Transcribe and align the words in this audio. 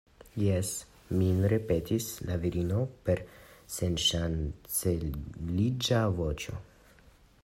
Jes, 0.43 0.69
min, 1.17 1.41
ripetis 1.51 2.07
la 2.29 2.37
virino 2.45 2.79
per 3.09 3.21
senŝanceliĝa 3.75 6.01
voĉo. 6.23 6.57